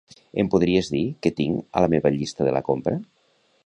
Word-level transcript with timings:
Em 0.43 0.47
podries 0.53 0.89
dir 0.95 1.03
què 1.27 1.33
tinc 1.41 1.79
a 1.81 1.87
la 1.87 1.93
meva 1.97 2.15
llista 2.19 2.49
de 2.51 2.59
la 2.61 2.67
compra? 2.73 3.01